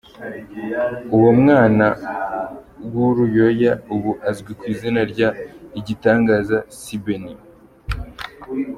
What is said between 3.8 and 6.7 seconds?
ubu azwi kw'izina rya "igitangaza